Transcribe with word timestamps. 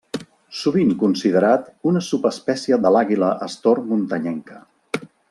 Sovint 0.59 0.93
considerat 1.03 1.69
una 1.91 2.01
subespècie 2.07 2.81
de 2.87 2.93
l'àguila 2.97 3.29
astor 3.49 3.83
muntanyenca. 3.93 4.59